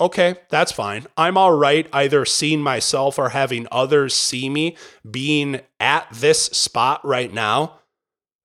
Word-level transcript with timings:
Okay, 0.00 0.36
that's 0.48 0.72
fine. 0.72 1.06
I'm 1.16 1.36
all 1.36 1.52
right 1.52 1.86
either 1.92 2.24
seeing 2.24 2.62
myself 2.62 3.18
or 3.18 3.28
having 3.28 3.66
others 3.70 4.14
see 4.14 4.48
me 4.48 4.76
being 5.08 5.60
at 5.78 6.08
this 6.10 6.44
spot 6.46 7.04
right 7.04 7.32
now 7.32 7.80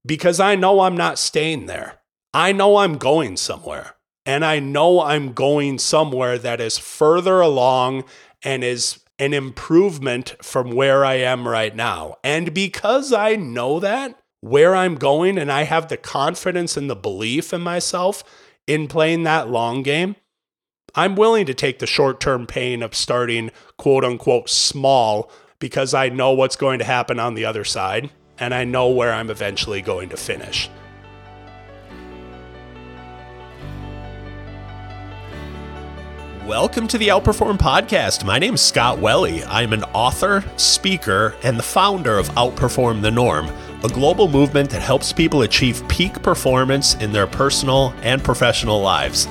because 0.05 0.39
I 0.39 0.55
know 0.55 0.81
I'm 0.81 0.97
not 0.97 1.18
staying 1.18 1.68
there. 1.68 1.99
I 2.33 2.52
know 2.52 2.78
I'm 2.78 2.97
going 2.97 3.38
somewhere. 3.38 3.96
And 4.26 4.44
I 4.44 4.60
know 4.60 5.02
I'm 5.02 5.33
going 5.33 5.78
somewhere 5.78 6.38
that 6.39 6.60
is 6.60 6.78
further 6.78 7.40
along 7.42 8.03
and 8.44 8.63
is 8.63 8.99
an 9.19 9.33
improvement 9.33 10.35
from 10.42 10.72
where 10.72 11.06
I 11.06 11.15
am 11.15 11.47
right 11.47 11.76
now. 11.76 12.15
And 12.24 12.53
because 12.53 13.13
I 13.13 13.35
know 13.35 13.79
that, 13.79 14.19
where 14.42 14.76
I'm 14.76 14.96
going, 14.96 15.37
and 15.37 15.51
I 15.51 15.63
have 15.63 15.87
the 15.87 15.97
confidence 15.97 16.76
and 16.76 16.90
the 16.90 16.95
belief 16.95 17.53
in 17.53 17.62
myself 17.62 18.23
in 18.67 18.88
playing 18.88 19.23
that 19.23 19.49
long 19.49 19.84
game, 19.84 20.16
I'm 20.98 21.18
willing 21.18 21.46
to 21.48 21.54
take 21.54 21.80
the 21.80 21.88
short 21.88 22.22
term 22.22 22.48
pain 22.48 22.82
of 22.82 22.95
starting 22.95 23.52
quote 23.76 24.05
unquote 24.05 24.49
small 24.49 25.30
because 25.59 25.94
I 25.94 26.08
know 26.08 26.31
what's 26.31 26.55
going 26.55 26.80
to 26.80 26.86
happen 26.86 27.20
on 27.20 27.34
the 27.34 27.44
other 27.44 27.66
side 27.66 28.12
and 28.40 28.53
I 28.53 28.63
know 28.63 28.88
where 28.88 29.12
I'm 29.12 29.30
eventually 29.30 29.81
going 29.81 30.08
to 30.08 30.16
finish. 30.16 30.70
Welcome 36.45 36.88
to 36.88 36.98
the 36.98 37.09
Outperform 37.09 37.58
Podcast. 37.58 38.23
My 38.23 38.39
name 38.39 38.53
is 38.53 38.62
Scott 38.62 39.00
Welle. 39.00 39.44
I'm 39.50 39.73
an 39.73 39.84
author, 39.86 40.45
speaker, 40.55 41.36
and 41.44 41.59
the 41.59 41.64
founder 41.64 42.17
of 42.17 42.30
Outperform 42.30 43.02
the 43.02 43.12
Norm, 43.12 43.50
a 43.84 43.89
global 43.89 44.30
movement 44.30 44.70
that 44.70 44.81
helps 44.81 45.12
people 45.12 45.41
achieve 45.41 45.86
peak 45.89 46.23
performance 46.23 46.94
in 46.95 47.12
their 47.12 47.27
personal 47.27 47.94
and 48.02 48.23
professional 48.23 48.80
lives. 48.80 49.27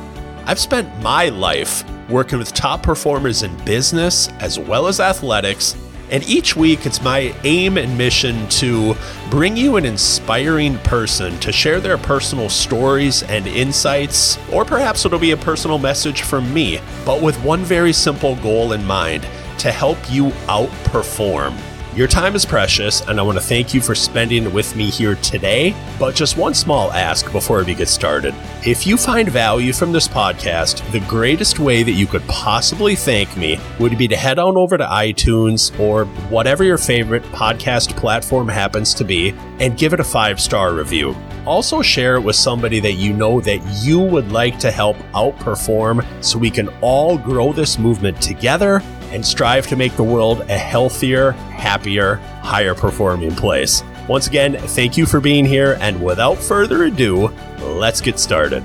I've 0.46 0.58
spent 0.58 1.02
my 1.02 1.28
life 1.28 1.84
working 2.10 2.38
with 2.38 2.52
top 2.52 2.82
performers 2.82 3.42
in 3.42 3.56
business 3.64 4.28
as 4.40 4.58
well 4.58 4.86
as 4.86 5.00
athletics 5.00 5.74
and 6.10 6.22
each 6.28 6.54
week, 6.54 6.84
it's 6.86 7.02
my 7.02 7.34
aim 7.44 7.78
and 7.78 7.96
mission 7.96 8.46
to 8.50 8.94
bring 9.30 9.56
you 9.56 9.76
an 9.76 9.84
inspiring 9.84 10.78
person 10.78 11.38
to 11.40 11.50
share 11.50 11.80
their 11.80 11.96
personal 11.96 12.48
stories 12.48 13.22
and 13.24 13.46
insights, 13.46 14.38
or 14.52 14.64
perhaps 14.64 15.04
it'll 15.04 15.18
be 15.18 15.30
a 15.30 15.36
personal 15.36 15.78
message 15.78 16.22
from 16.22 16.52
me, 16.52 16.78
but 17.06 17.22
with 17.22 17.36
one 17.42 17.64
very 17.64 17.92
simple 17.92 18.36
goal 18.36 18.74
in 18.74 18.84
mind 18.84 19.26
to 19.58 19.72
help 19.72 19.98
you 20.10 20.26
outperform. 20.46 21.58
Your 21.96 22.08
time 22.08 22.34
is 22.34 22.44
precious, 22.44 23.02
and 23.02 23.20
I 23.20 23.22
want 23.22 23.38
to 23.38 23.44
thank 23.44 23.72
you 23.72 23.80
for 23.80 23.94
spending 23.94 24.46
it 24.46 24.52
with 24.52 24.74
me 24.74 24.90
here 24.90 25.14
today. 25.14 25.76
But 25.96 26.16
just 26.16 26.36
one 26.36 26.52
small 26.52 26.90
ask 26.90 27.30
before 27.30 27.62
we 27.62 27.72
get 27.72 27.86
started. 27.86 28.34
If 28.66 28.84
you 28.84 28.96
find 28.96 29.28
value 29.28 29.72
from 29.72 29.92
this 29.92 30.08
podcast, 30.08 30.90
the 30.90 30.98
greatest 31.06 31.60
way 31.60 31.84
that 31.84 31.92
you 31.92 32.08
could 32.08 32.26
possibly 32.26 32.96
thank 32.96 33.36
me 33.36 33.60
would 33.78 33.96
be 33.96 34.08
to 34.08 34.16
head 34.16 34.40
on 34.40 34.56
over 34.56 34.76
to 34.76 34.84
iTunes 34.84 35.78
or 35.78 36.06
whatever 36.30 36.64
your 36.64 36.78
favorite 36.78 37.22
podcast 37.26 37.96
platform 37.96 38.48
happens 38.48 38.92
to 38.94 39.04
be 39.04 39.32
and 39.60 39.78
give 39.78 39.92
it 39.92 40.00
a 40.00 40.04
five 40.04 40.40
star 40.40 40.74
review. 40.74 41.14
Also, 41.46 41.80
share 41.80 42.16
it 42.16 42.22
with 42.22 42.34
somebody 42.34 42.80
that 42.80 42.94
you 42.94 43.12
know 43.12 43.40
that 43.42 43.60
you 43.84 44.00
would 44.00 44.32
like 44.32 44.58
to 44.58 44.72
help 44.72 44.96
outperform 45.12 46.04
so 46.24 46.40
we 46.40 46.50
can 46.50 46.68
all 46.80 47.16
grow 47.16 47.52
this 47.52 47.78
movement 47.78 48.20
together 48.20 48.82
and 49.14 49.24
strive 49.24 49.64
to 49.68 49.76
make 49.76 49.94
the 49.94 50.02
world 50.02 50.40
a 50.50 50.58
healthier, 50.58 51.30
happier, 51.30 52.16
higher 52.42 52.74
performing 52.74 53.32
place. 53.36 53.84
Once 54.08 54.26
again, 54.26 54.58
thank 54.58 54.96
you 54.96 55.06
for 55.06 55.20
being 55.20 55.44
here, 55.44 55.78
and 55.80 56.04
without 56.04 56.36
further 56.36 56.82
ado, 56.82 57.28
let's 57.60 58.00
get 58.00 58.18
started. 58.18 58.64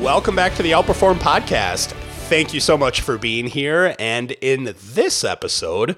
Welcome 0.00 0.36
back 0.36 0.54
to 0.56 0.62
the 0.62 0.72
Outperform 0.72 1.16
Podcast. 1.16 1.92
Thank 2.28 2.52
you 2.52 2.60
so 2.60 2.76
much 2.76 3.00
for 3.00 3.16
being 3.16 3.46
here. 3.46 3.96
And 3.98 4.32
in 4.32 4.74
this 4.92 5.24
episode, 5.24 5.96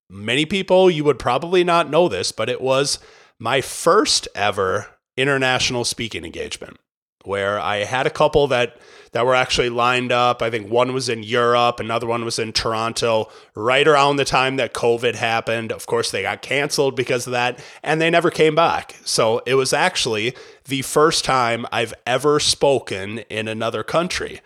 many 0.08 0.46
people, 0.46 0.90
you 0.90 1.04
would 1.04 1.18
probably 1.18 1.62
not 1.62 1.90
know 1.90 2.08
this, 2.08 2.32
but 2.32 2.48
it 2.48 2.62
was 2.62 2.98
my 3.38 3.60
first 3.60 4.26
ever 4.34 4.86
international 5.18 5.84
speaking 5.84 6.24
engagement 6.24 6.78
where 7.26 7.60
I 7.60 7.84
had 7.84 8.06
a 8.06 8.10
couple 8.10 8.46
that 8.46 8.78
that 9.12 9.26
were 9.26 9.34
actually 9.34 9.70
lined 9.70 10.12
up. 10.12 10.42
I 10.42 10.50
think 10.50 10.70
one 10.70 10.92
was 10.92 11.08
in 11.08 11.22
Europe, 11.22 11.80
another 11.80 12.06
one 12.06 12.24
was 12.24 12.38
in 12.38 12.52
Toronto, 12.52 13.28
right 13.54 13.86
around 13.86 14.16
the 14.16 14.24
time 14.24 14.56
that 14.56 14.74
COVID 14.74 15.16
happened. 15.16 15.72
Of 15.72 15.86
course, 15.86 16.10
they 16.10 16.22
got 16.22 16.42
canceled 16.42 16.96
because 16.96 17.26
of 17.26 17.32
that, 17.32 17.62
and 17.82 18.00
they 18.00 18.10
never 18.10 18.30
came 18.30 18.54
back. 18.54 18.96
So 19.04 19.42
it 19.46 19.54
was 19.54 19.72
actually 19.72 20.34
the 20.66 20.82
first 20.82 21.24
time 21.24 21.66
I've 21.72 21.94
ever 22.06 22.38
spoken 22.40 23.18
in 23.30 23.48
another 23.48 23.82
country. 23.82 24.40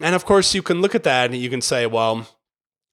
And 0.00 0.14
of 0.14 0.24
course, 0.24 0.54
you 0.54 0.62
can 0.62 0.80
look 0.80 0.94
at 0.94 1.04
that 1.04 1.30
and 1.30 1.40
you 1.40 1.50
can 1.50 1.60
say, 1.60 1.86
well, 1.86 2.26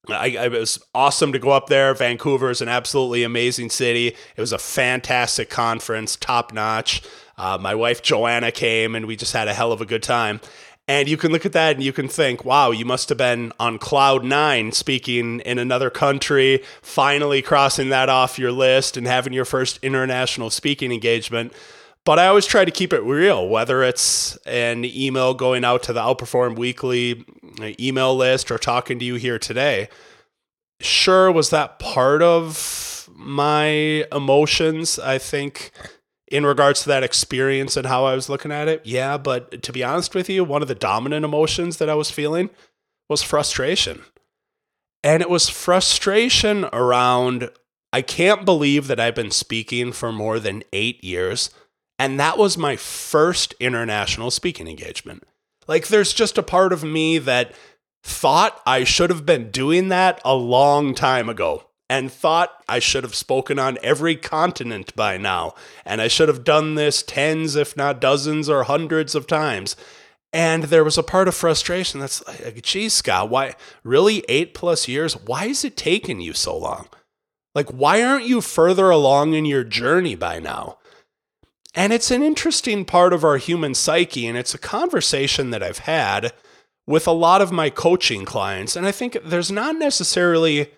I, 0.10 0.28
it 0.28 0.52
was 0.52 0.80
awesome 0.96 1.32
to 1.34 1.40
go 1.40 1.52
up 1.52 1.68
there. 1.68 1.94
Vancouver 1.94 2.50
is 2.50 2.62
an 2.62 2.70
absolutely 2.70 3.24
amazing 3.24 3.70
city. 3.70 4.08
It 4.08 4.42
was 4.42 4.54
a 4.54 4.58
fantastic 4.58 5.50
conference, 5.50 6.16
top 6.16 6.54
notch. 6.54 7.02
Uh, 7.38 7.58
my 7.60 7.76
wife 7.76 8.02
Joanna 8.02 8.52
came 8.52 8.96
and 8.96 9.06
we 9.06 9.16
just 9.16 9.34
had 9.34 9.48
a 9.48 9.54
hell 9.54 9.72
of 9.72 9.82
a 9.82 9.86
good 9.86 10.04
time. 10.04 10.42
And 10.90 11.10
you 11.10 11.18
can 11.18 11.32
look 11.34 11.46
at 11.46 11.52
that 11.52 11.76
and 11.76 11.84
you 11.84 11.92
can 11.92 12.08
think, 12.08 12.46
wow, 12.46 12.72
you 12.72 12.86
must 12.86 13.10
have 13.10 13.18
been 13.18 13.52
on 13.60 13.78
cloud 13.78 14.24
nine 14.24 14.72
speaking 14.72 15.42
in 15.42 15.60
another 15.60 15.90
country, 15.90 16.64
finally 16.82 17.42
crossing 17.42 17.90
that 17.90 18.08
off 18.08 18.40
your 18.40 18.54
list 18.54 18.96
and 18.96 19.06
having 19.06 19.34
your 19.34 19.44
first 19.44 19.80
international 19.84 20.50
speaking 20.50 20.94
engagement. 20.94 21.52
But 22.06 22.20
I 22.20 22.28
always 22.28 22.46
try 22.46 22.64
to 22.64 22.72
keep 22.72 22.94
it 22.94 23.04
real, 23.04 23.50
whether 23.50 23.84
it's 23.84 24.38
an 24.46 24.86
email 24.86 25.34
going 25.34 25.66
out 25.66 25.84
to 25.84 25.94
the 25.94 26.00
Outperform 26.00 26.58
Weekly 26.58 27.26
uh, 27.60 27.72
email 27.78 28.16
list 28.16 28.50
or 28.50 28.58
talking 28.58 28.98
to 29.00 29.04
you 29.04 29.16
here 29.16 29.38
today. 29.38 29.90
Sure, 30.80 31.30
was 31.30 31.50
that 31.50 31.80
part 31.80 32.22
of 32.22 33.10
my 33.14 34.06
emotions? 34.14 35.00
I 35.00 35.18
think 35.18 35.72
in 36.30 36.46
regards 36.46 36.84
to 36.84 36.90
that 36.90 37.04
experience 37.04 37.78
and 37.78 37.88
how 37.88 38.06
I 38.06 38.16
was 38.16 38.30
looking 38.30 38.52
at 38.52 38.68
it. 38.68 38.82
Yeah, 38.86 39.18
but 39.18 39.64
to 39.64 39.72
be 39.72 39.84
honest 39.84 40.14
with 40.14 40.30
you, 40.30 40.44
one 40.44 40.62
of 40.62 40.68
the 40.68 40.76
dominant 40.76 41.26
emotions 41.26 41.78
that 41.78 41.90
I 41.90 41.96
was 41.96 42.12
feeling 42.12 42.50
was 43.10 43.24
frustration. 43.24 44.04
And 45.04 45.22
it 45.22 45.30
was 45.30 45.50
frustration 45.50 46.66
around 46.74 47.50
I 47.94 48.02
can't 48.02 48.46
believe 48.46 48.88
that 48.88 49.00
I've 49.00 49.16
been 49.16 49.32
speaking 49.32 49.94
for 49.94 50.12
more 50.12 50.40
than 50.40 50.64
eight 50.74 51.02
years 51.04 51.50
and 52.00 52.20
that 52.20 52.38
was 52.38 52.58
my 52.58 52.76
first 52.76 53.56
international 53.60 54.32
speaking 54.32 54.68
engagement. 54.68 55.24
Like, 55.68 55.88
there's 55.88 56.14
just 56.14 56.38
a 56.38 56.44
part 56.44 56.72
of 56.72 56.84
me 56.84 57.18
that 57.20 57.54
thought 58.04 58.62
I 58.66 58.84
should 58.84 59.10
have 59.10 59.26
been 59.26 59.52
doing 59.52 59.90
that 59.90 60.22
a 60.24 60.36
long 60.36 60.94
time 60.94 61.28
ago 61.28 61.67
and 61.90 62.12
thought 62.12 62.64
I 62.68 62.80
should 62.80 63.04
have 63.04 63.16
spoken 63.16 63.60
on 63.60 63.78
every 63.82 64.16
continent 64.16 64.96
by 64.96 65.18
now. 65.18 65.54
And 65.86 66.02
I 66.02 66.08
should 66.08 66.28
have 66.28 66.44
done 66.44 66.76
this 66.76 67.02
tens, 67.02 67.56
if 67.56 67.78
not 67.78 68.02
dozens 68.02 68.50
or 68.50 68.64
hundreds 68.64 69.16
of 69.16 69.28
times. 69.28 69.76
And 70.34 70.66
there 70.66 70.84
was 70.84 70.98
a 70.98 71.04
part 71.04 71.28
of 71.28 71.36
frustration 71.36 72.02
that's 72.02 72.26
like, 72.28 72.62
geez, 72.62 72.94
Scott, 72.94 73.30
why 73.30 73.56
really 73.84 74.26
eight 74.28 74.54
plus 74.54 74.88
years? 74.88 75.14
Why 75.14 75.46
is 75.46 75.64
it 75.64 75.78
taking 75.78 76.20
you 76.20 76.34
so 76.34 76.58
long? 76.58 76.88
Like, 77.56 77.70
why 77.70 78.04
aren't 78.04 78.28
you 78.28 78.42
further 78.42 78.90
along 78.90 79.34
in 79.34 79.46
your 79.46 79.64
journey 79.64 80.16
by 80.16 80.40
now? 80.40 80.78
And 81.74 81.94
it's 81.94 82.12
an 82.12 82.22
interesting 82.22 82.86
part 82.86 83.14
of 83.14 83.24
our 83.24 83.38
human 83.38 83.74
psyche, 83.74 84.28
and 84.28 84.38
it's 84.38 84.54
a 84.54 84.60
conversation 84.60 85.52
that 85.52 85.64
I've 85.64 85.80
had 85.80 86.34
with 86.86 87.08
a 87.08 87.12
lot 87.12 87.42
of 87.42 87.52
my 87.52 87.70
coaching 87.70 88.26
clients. 88.26 88.76
And 88.76 88.86
I 88.86 88.92
think 88.92 89.18
there's 89.24 89.52
not 89.52 89.76
necessarily 89.76 90.72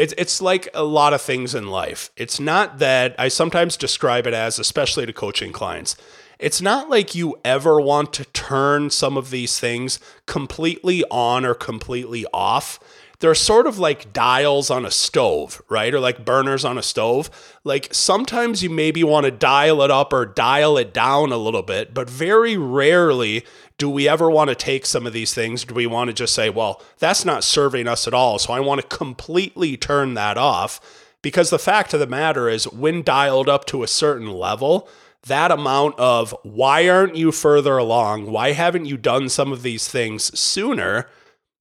it's 0.00 0.14
it's 0.16 0.40
like 0.40 0.68
a 0.72 0.82
lot 0.82 1.12
of 1.12 1.20
things 1.20 1.54
in 1.54 1.68
life. 1.68 2.10
It's 2.16 2.40
not 2.40 2.78
that 2.78 3.14
I 3.18 3.28
sometimes 3.28 3.76
describe 3.76 4.26
it 4.26 4.34
as, 4.34 4.58
especially 4.58 5.04
to 5.06 5.12
coaching 5.12 5.52
clients, 5.52 5.94
it's 6.38 6.62
not 6.62 6.88
like 6.88 7.14
you 7.14 7.38
ever 7.44 7.80
want 7.80 8.12
to 8.14 8.24
turn 8.24 8.88
some 8.88 9.18
of 9.18 9.30
these 9.30 9.60
things 9.60 10.00
completely 10.26 11.04
on 11.10 11.44
or 11.44 11.54
completely 11.54 12.24
off 12.32 12.80
they're 13.20 13.34
sort 13.34 13.66
of 13.66 13.78
like 13.78 14.12
dials 14.12 14.70
on 14.70 14.84
a 14.84 14.90
stove, 14.90 15.62
right? 15.68 15.92
Or 15.94 16.00
like 16.00 16.24
burners 16.24 16.64
on 16.64 16.78
a 16.78 16.82
stove. 16.82 17.30
Like 17.64 17.92
sometimes 17.92 18.62
you 18.62 18.70
maybe 18.70 19.04
want 19.04 19.26
to 19.26 19.30
dial 19.30 19.82
it 19.82 19.90
up 19.90 20.12
or 20.12 20.24
dial 20.24 20.78
it 20.78 20.92
down 20.92 21.30
a 21.30 21.36
little 21.36 21.62
bit, 21.62 21.92
but 21.94 22.08
very 22.08 22.56
rarely 22.56 23.44
do 23.80 23.88
we 23.88 24.06
ever 24.06 24.30
want 24.30 24.50
to 24.50 24.54
take 24.54 24.84
some 24.84 25.06
of 25.06 25.14
these 25.14 25.32
things? 25.32 25.64
Do 25.64 25.74
we 25.74 25.86
want 25.86 26.08
to 26.08 26.14
just 26.14 26.34
say, 26.34 26.50
well, 26.50 26.82
that's 26.98 27.24
not 27.24 27.42
serving 27.42 27.88
us 27.88 28.06
at 28.06 28.12
all. 28.12 28.38
So 28.38 28.52
I 28.52 28.60
want 28.60 28.80
to 28.82 28.86
completely 28.86 29.76
turn 29.78 30.14
that 30.14 30.36
off. 30.36 30.80
Because 31.22 31.50
the 31.50 31.58
fact 31.58 31.92
of 31.94 32.00
the 32.00 32.06
matter 32.06 32.48
is, 32.48 32.70
when 32.70 33.02
dialed 33.02 33.48
up 33.48 33.64
to 33.66 33.82
a 33.82 33.88
certain 33.88 34.30
level, 34.30 34.88
that 35.26 35.50
amount 35.50 35.98
of 35.98 36.34
why 36.42 36.88
aren't 36.88 37.16
you 37.16 37.32
further 37.32 37.78
along? 37.78 38.30
Why 38.30 38.52
haven't 38.52 38.86
you 38.86 38.96
done 38.96 39.28
some 39.28 39.50
of 39.50 39.62
these 39.62 39.88
things 39.88 40.38
sooner? 40.38 41.08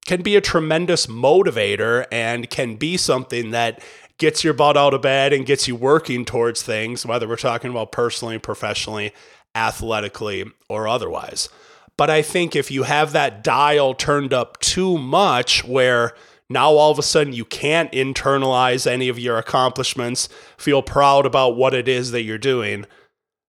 can 0.05 0.21
be 0.23 0.35
a 0.35 0.41
tremendous 0.41 1.05
motivator 1.05 2.03
and 2.11 2.49
can 2.49 2.75
be 2.75 2.97
something 2.97 3.51
that 3.51 3.79
gets 4.17 4.43
your 4.43 4.55
butt 4.55 4.75
out 4.75 4.93
of 4.93 5.03
bed 5.03 5.31
and 5.31 5.45
gets 5.45 5.67
you 5.67 5.75
working 5.75 6.25
towards 6.25 6.63
things, 6.63 7.05
whether 7.05 7.27
we're 7.27 7.35
talking 7.35 7.69
about 7.69 7.91
personally, 7.91 8.39
professionally, 8.39 9.13
athletically, 9.53 10.45
or 10.67 10.87
otherwise. 10.87 11.47
But 11.99 12.09
I 12.09 12.21
think 12.21 12.55
if 12.55 12.71
you 12.71 12.83
have 12.83 13.11
that 13.11 13.43
dial 13.43 13.93
turned 13.93 14.33
up 14.33 14.57
too 14.61 14.97
much, 14.97 15.65
where 15.65 16.13
now 16.49 16.71
all 16.71 16.91
of 16.91 16.97
a 16.97 17.03
sudden 17.03 17.33
you 17.33 17.43
can't 17.43 17.91
internalize 17.91 18.89
any 18.89 19.09
of 19.09 19.19
your 19.19 19.37
accomplishments, 19.37 20.29
feel 20.57 20.81
proud 20.81 21.25
about 21.25 21.57
what 21.57 21.73
it 21.73 21.89
is 21.89 22.11
that 22.11 22.21
you're 22.21 22.37
doing, 22.37 22.85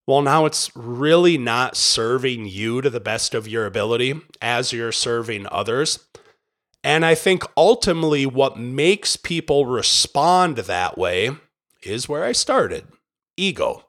well, 0.08 0.20
now 0.20 0.46
it's 0.46 0.74
really 0.74 1.38
not 1.38 1.76
serving 1.76 2.46
you 2.46 2.80
to 2.80 2.90
the 2.90 2.98
best 2.98 3.34
of 3.34 3.46
your 3.46 3.66
ability 3.66 4.20
as 4.42 4.72
you're 4.72 4.90
serving 4.90 5.46
others. 5.52 6.00
And 6.82 7.06
I 7.06 7.14
think 7.14 7.44
ultimately 7.56 8.26
what 8.26 8.58
makes 8.58 9.14
people 9.14 9.66
respond 9.66 10.56
that 10.56 10.98
way 10.98 11.30
is 11.84 12.08
where 12.08 12.24
I 12.24 12.32
started 12.32 12.88
ego. 13.36 13.84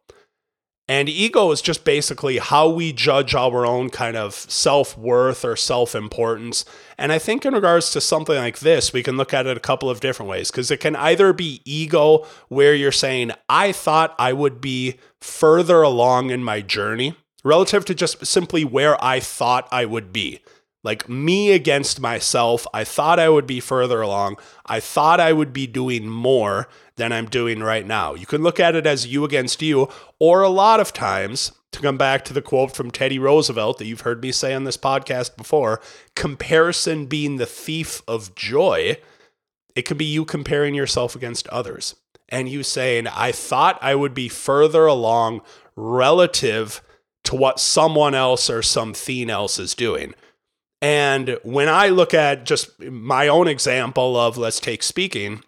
And 0.91 1.07
ego 1.07 1.51
is 1.51 1.61
just 1.61 1.85
basically 1.85 2.39
how 2.39 2.67
we 2.67 2.91
judge 2.91 3.33
our 3.33 3.65
own 3.65 3.89
kind 3.89 4.17
of 4.17 4.33
self 4.33 4.97
worth 4.97 5.45
or 5.45 5.55
self 5.55 5.95
importance. 5.95 6.65
And 6.97 7.13
I 7.13 7.17
think, 7.17 7.45
in 7.45 7.53
regards 7.53 7.91
to 7.91 8.01
something 8.01 8.35
like 8.35 8.59
this, 8.59 8.91
we 8.91 9.01
can 9.01 9.15
look 9.15 9.33
at 9.33 9.47
it 9.47 9.55
a 9.55 9.61
couple 9.61 9.89
of 9.89 10.01
different 10.01 10.29
ways 10.29 10.51
because 10.51 10.69
it 10.69 10.81
can 10.81 10.97
either 10.97 11.31
be 11.31 11.61
ego, 11.63 12.27
where 12.49 12.75
you're 12.75 12.91
saying, 12.91 13.31
I 13.47 13.71
thought 13.71 14.13
I 14.19 14.33
would 14.33 14.59
be 14.59 14.97
further 15.21 15.81
along 15.81 16.29
in 16.29 16.43
my 16.43 16.59
journey 16.59 17.15
relative 17.45 17.85
to 17.85 17.95
just 17.95 18.25
simply 18.25 18.65
where 18.65 19.01
I 19.01 19.21
thought 19.21 19.69
I 19.71 19.85
would 19.85 20.11
be 20.11 20.41
like 20.83 21.07
me 21.07 21.51
against 21.51 21.99
myself. 21.99 22.65
I 22.73 22.83
thought 22.83 23.19
I 23.19 23.29
would 23.29 23.47
be 23.47 23.59
further 23.59 24.01
along. 24.01 24.37
I 24.65 24.79
thought 24.79 25.19
I 25.19 25.33
would 25.33 25.53
be 25.53 25.67
doing 25.67 26.09
more 26.09 26.67
than 26.95 27.11
I'm 27.11 27.27
doing 27.27 27.61
right 27.61 27.85
now. 27.85 28.13
You 28.13 28.25
can 28.25 28.43
look 28.43 28.59
at 28.59 28.75
it 28.75 28.85
as 28.85 29.07
you 29.07 29.23
against 29.23 29.61
you, 29.61 29.89
or 30.19 30.41
a 30.41 30.49
lot 30.49 30.79
of 30.79 30.93
times, 30.93 31.51
to 31.71 31.79
come 31.79 31.97
back 31.97 32.25
to 32.25 32.33
the 32.33 32.41
quote 32.41 32.75
from 32.75 32.91
Teddy 32.91 33.17
Roosevelt 33.17 33.77
that 33.77 33.85
you've 33.85 34.01
heard 34.01 34.21
me 34.21 34.31
say 34.31 34.53
on 34.53 34.65
this 34.65 34.77
podcast 34.77 35.37
before 35.37 35.81
comparison 36.15 37.05
being 37.05 37.37
the 37.37 37.45
thief 37.45 38.01
of 38.07 38.35
joy, 38.35 38.97
it 39.75 39.83
could 39.83 39.97
be 39.97 40.05
you 40.05 40.25
comparing 40.25 40.75
yourself 40.75 41.15
against 41.15 41.47
others 41.47 41.95
and 42.27 42.49
you 42.49 42.63
saying, 42.63 43.07
I 43.07 43.31
thought 43.31 43.79
I 43.81 43.95
would 43.95 44.13
be 44.13 44.29
further 44.29 44.85
along 44.85 45.41
relative 45.75 46.81
to 47.23 47.35
what 47.35 47.59
someone 47.59 48.15
else 48.15 48.49
or 48.49 48.61
something 48.61 49.29
else 49.29 49.59
is 49.59 49.75
doing. 49.75 50.13
And 50.81 51.37
when 51.43 51.69
I 51.69 51.89
look 51.89 52.13
at 52.13 52.45
just 52.45 52.79
my 52.79 53.27
own 53.27 53.47
example 53.47 54.17
of, 54.17 54.37
let's 54.37 54.59
take 54.59 54.81
speaking, 54.81 55.43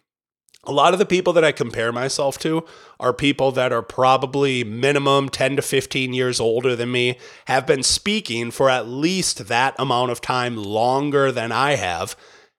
a 0.65 0.71
lot 0.71 0.93
of 0.93 0.99
the 0.99 1.05
people 1.05 1.33
that 1.33 1.43
I 1.43 1.51
compare 1.51 1.91
myself 1.91 2.37
to 2.39 2.65
are 2.99 3.13
people 3.13 3.51
that 3.51 3.73
are 3.73 3.81
probably 3.81 4.63
minimum 4.63 5.27
10 5.27 5.57
to 5.57 5.61
15 5.61 6.13
years 6.13 6.39
older 6.39 6.75
than 6.75 6.91
me, 6.91 7.17
have 7.47 7.67
been 7.67 7.83
speaking 7.83 8.51
for 8.51 8.69
at 8.69 8.87
least 8.87 9.47
that 9.47 9.75
amount 9.77 10.11
of 10.11 10.21
time 10.21 10.55
longer 10.55 11.31
than 11.31 11.51
I 11.51 11.75
have. 11.75 12.15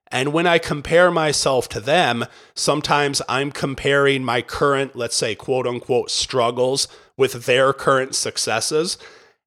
And 0.08 0.32
when 0.32 0.46
I 0.46 0.58
compare 0.58 1.10
myself 1.10 1.68
to 1.70 1.80
them, 1.80 2.26
sometimes 2.54 3.22
I'm 3.28 3.50
comparing 3.50 4.22
my 4.22 4.42
current, 4.42 4.94
let's 4.94 5.16
say, 5.16 5.34
quote 5.34 5.66
unquote, 5.66 6.10
struggles 6.10 6.88
with 7.16 7.46
their 7.46 7.72
current 7.72 8.14
successes. 8.14 8.98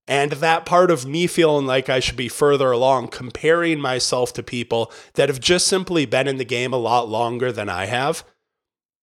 And 0.08 0.32
that 0.34 0.66
part 0.66 0.90
of 0.90 1.06
me 1.06 1.28
feeling 1.28 1.66
like 1.66 1.90
I 1.90 2.00
should 2.00 2.16
be 2.16 2.30
further 2.30 2.72
along, 2.72 3.10
comparing 3.10 3.82
myself 3.82 4.32
to 4.34 4.44
people 4.44 4.92
that 5.16 5.28
have 5.28 5.42
just 5.42 5.68
simply 5.68 6.06
been 6.06 6.28
in 6.28 6.38
the 6.38 6.46
game 6.46 6.72
a 6.72 6.78
lot 6.78 7.10
longer 7.10 7.52
than 7.52 7.68
I 7.68 7.86
have, 7.86 8.24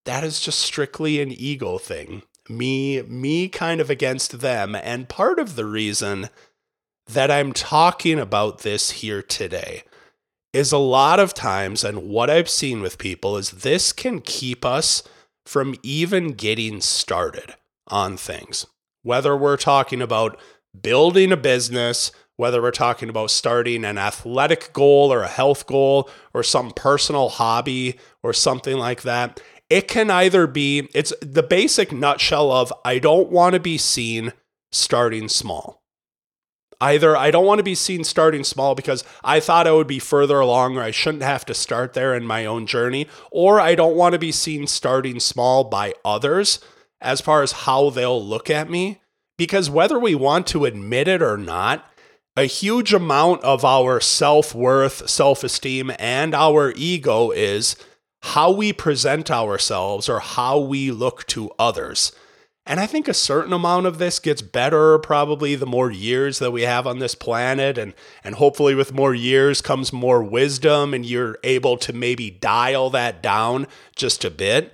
that 0.07 0.25
is 0.25 0.41
just 0.41 0.61
strictly 0.61 1.21
an 1.21 1.31
ego 1.31 1.77
thing. 1.79 2.23
Me, 2.49 3.03
me 3.03 3.49
kind 3.49 3.81
of 3.81 3.91
against 3.91 4.41
them. 4.41 4.75
And 4.75 5.09
part 5.09 5.39
of 5.39 5.57
the 5.57 5.67
reason 5.67 6.31
that 7.07 7.31
I'm 7.31 7.53
talking 7.53 8.19
about 8.19 8.61
this 8.61 8.93
here 8.93 9.23
today 9.23 9.85
is 10.55 10.73
a 10.73 10.79
lot 10.79 11.19
of 11.19 11.35
times, 11.35 11.83
and 11.85 12.09
what 12.09 12.31
I've 12.31 12.49
seen 12.49 12.81
with 12.81 12.97
people 12.97 13.37
is 13.37 13.51
this 13.51 13.93
can 13.93 14.21
keep 14.21 14.65
us 14.65 15.03
from 15.45 15.75
even 15.83 16.29
getting 16.29 16.81
started 16.81 17.55
on 17.89 18.17
things. 18.17 18.67
Whether 19.03 19.37
we're 19.37 19.57
talking 19.59 20.01
about 20.01 20.41
building 20.81 21.33
a 21.33 21.37
business, 21.37 22.13
whether 22.37 22.61
we're 22.61 22.71
talking 22.71 23.09
about 23.09 23.31
starting 23.31 23.85
an 23.85 23.99
athletic 23.99 24.73
goal 24.73 25.13
or 25.13 25.23
a 25.23 25.29
health 25.29 25.67
goal 25.67 26.11
or 26.33 26.43
some 26.43 26.71
personal 26.71 27.29
hobby 27.29 27.97
or 28.23 28.33
something 28.33 28.77
like 28.77 29.03
that, 29.03 29.41
it 29.71 29.89
can 29.89 30.11
either 30.11 30.47
be 30.47 30.89
it's 30.95 31.13
the 31.21 31.43
basic 31.43 31.93
nutshell 31.93 32.51
of 32.51 32.73
I 32.85 32.99
don't 32.99 33.31
want 33.31 33.55
to 33.55 33.61
be 33.61 33.79
seen 33.79 34.33
starting 34.73 35.29
small. 35.29 35.81
Either 36.81 37.17
I 37.17 37.31
don't 37.31 37.47
want 37.47 37.61
to 37.61 37.65
be 37.65 37.77
seen 37.77 38.05
starting 38.05 38.45
small 38.45 38.75
because 38.75 39.05
I 39.23 39.41
thought 39.41 39.67
I 39.67 39.73
would 39.73 39.87
be 39.87 40.01
further 40.01 40.41
along 40.41 40.77
or 40.77 40.83
I 40.83 40.91
shouldn't 40.91 41.23
have 41.23 41.47
to 41.47 41.55
start 41.55 41.95
there 41.95 42.15
in 42.15 42.27
my 42.27 42.45
own 42.45 42.67
journey, 42.67 43.07
or 43.31 43.61
I 43.61 43.75
don't 43.75 43.97
want 43.97 44.13
to 44.13 44.19
be 44.19 44.33
seen 44.33 44.67
starting 44.67 45.21
small 45.21 45.65
by 45.65 45.95
others 46.05 46.59
as 47.01 47.21
far 47.21 47.43
as 47.43 47.53
how 47.53 47.91
they'll 47.91 48.23
look 48.23 48.51
at 48.51 48.69
me 48.69 49.01
because 49.37 49.71
whether 49.71 49.99
we 49.99 50.15
want 50.15 50.47
to 50.49 50.65
admit 50.65 51.09
it 51.09 51.23
or 51.23 51.37
not, 51.37 51.85
a 52.37 52.45
huge 52.45 52.93
amount 52.93 53.43
of 53.45 53.65
our 53.65 54.01
self 54.01 54.55
worth, 54.55 55.09
self 55.09 55.45
esteem, 55.45 55.93
and 55.99 56.35
our 56.35 56.73
ego 56.77 57.31
is 57.31 57.77
how 58.23 58.51
we 58.51 58.73
present 58.73 59.31
ourselves 59.31 60.09
or 60.09 60.19
how 60.19 60.59
we 60.59 60.91
look 60.91 61.27
to 61.27 61.51
others. 61.59 62.13
And 62.67 62.81
I 62.81 62.87
think 62.87 63.07
a 63.07 63.15
certain 63.15 63.53
amount 63.53 63.85
of 63.85 63.99
this 63.99 64.19
gets 64.19 64.41
better 64.41 64.99
probably 64.99 65.55
the 65.55 65.67
more 65.67 65.91
years 65.91 66.39
that 66.39 66.51
we 66.51 66.63
have 66.63 66.87
on 66.87 66.99
this 66.99 67.15
planet 67.15 67.77
and 67.77 67.93
and 68.25 68.37
hopefully 68.37 68.75
with 68.75 68.95
more 68.95 69.15
years 69.15 69.61
comes 69.61 69.93
more 69.93 70.23
wisdom 70.23 70.95
and 70.95 71.05
you're 71.05 71.39
able 71.45 71.77
to 71.77 71.93
maybe 71.93 72.31
dial 72.31 72.89
that 72.91 73.23
down 73.23 73.67
just 73.95 74.25
a 74.25 74.31
bit. 74.31 74.73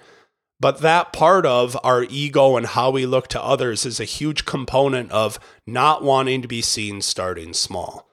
But 0.61 0.81
that 0.81 1.14
part 1.14 1.47
of 1.47 1.76
our 1.83 2.05
ego 2.05 2.57
and 2.57 2.67
how 2.67 2.90
we 2.90 3.07
look 3.07 3.29
to 3.29 3.43
others 3.43 3.87
is 3.87 3.99
a 3.99 4.05
huge 4.05 4.45
component 4.45 5.11
of 5.11 5.40
not 5.67 6.05
wanting 6.05 6.43
to 6.43 6.49
be 6.49 6.61
seen 6.61 7.00
starting 7.00 7.55
small. 7.55 8.07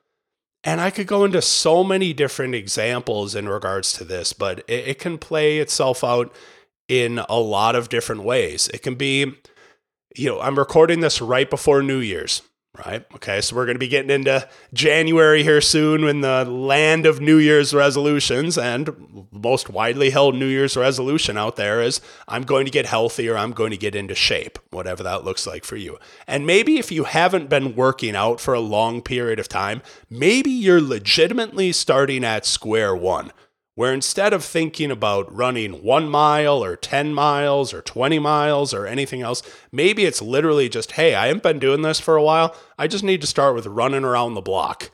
And 0.63 0.80
I 0.80 0.89
could 0.89 1.08
go 1.08 1.25
into 1.25 1.42
so 1.42 1.84
many 1.84 2.13
different 2.13 2.56
examples 2.56 3.36
in 3.36 3.48
regards 3.50 3.94
to 3.94 4.04
this, 4.04 4.34
but 4.34 4.60
it, 4.68 4.88
it, 4.88 5.00
can 5.00 5.18
play 5.18 5.60
itself 5.60 6.04
out 6.04 6.34
in 6.88 7.20
a 7.30 7.39
lot 7.39 7.75
of 7.75 7.89
different 7.89 8.24
ways. 8.24 8.70
It 8.74 8.82
can 8.82 8.96
be, 8.96 9.34
you 10.16 10.30
know, 10.30 10.42
I'm 10.42 10.58
recording 10.58 11.01
this 11.01 11.22
right 11.22 11.50
before 11.50 11.84
New 11.84 12.00
Year's 12.00 12.42
right? 12.86 13.05
Okay, 13.15 13.41
so 13.41 13.55
we're 13.55 13.65
going 13.65 13.75
to 13.75 13.79
be 13.79 13.88
getting 13.88 14.12
into 14.12 14.48
January 14.74 15.43
here 15.43 15.62
soon 15.62 16.03
in 16.03 16.22
the 16.22 16.46
land 16.46 17.05
of 17.05 17.19
New 17.19 17.38
Year's 17.38 17.74
resolutions. 17.74 18.57
And 18.57 19.27
most 19.31 19.69
widely 19.69 20.10
held 20.10 20.36
New 20.36 20.48
Year's 20.48 20.77
resolution 20.77 21.38
out 21.38 21.55
there 21.55 21.81
is 21.81 22.01
I'm 22.27 22.43
going 22.43 22.65
to 22.65 22.72
get 22.72 22.86
healthy 22.86 23.29
or 23.29 23.38
I'm 23.38 23.51
going 23.51 23.72
to 23.72 23.77
get 23.77 23.96
into 23.96 24.15
shape, 24.15 24.60
whatever 24.69 25.03
that 25.03 25.24
looks 25.24 25.48
like 25.48 25.65
for 25.65 25.75
you. 25.75 25.98
And 26.27 26.46
maybe 26.46 26.77
if 26.77 26.91
you 26.91 27.05
haven't 27.05 27.50
been 27.50 27.75
working 27.75 28.15
out 28.15 28.39
for 28.39 28.53
a 28.53 28.60
long 28.60 29.01
period 29.01 29.39
of 29.39 29.48
time, 29.48 29.81
maybe 30.10 30.51
you're 30.51 30.81
legitimately 30.81 31.72
starting 31.72 32.24
at 32.24 32.46
square 32.46 32.96
one 32.96 33.31
where 33.77 33.93
instead 33.93 34.34
of 34.34 34.43
thinking 34.43 34.89
about 34.89 35.31
running 35.31 35.84
one 35.84 36.10
mile 36.10 36.63
or 36.63 36.75
10 36.75 37.13
miles 37.13 37.72
or 37.72 37.79
20 37.84 38.17
miles 38.17 38.74
or 38.74 38.88
anything 38.88 39.22
else, 39.22 39.43
maybe 39.72 40.03
it's 40.03 40.19
literally 40.19 40.67
just, 40.67 40.93
hey, 40.93 41.13
I 41.13 41.27
haven't 41.27 41.43
been 41.43 41.60
doing 41.60 41.84
this 41.84 42.00
for 42.00 42.15
a 42.15 42.24
while. 42.24 42.55
I 42.79 42.88
just 42.88 43.03
need 43.03 43.22
to 43.22 43.27
start 43.27 43.53
with 43.53 43.67
running 43.67 44.03
around 44.03 44.34
the 44.34 44.41
block. 44.41 44.89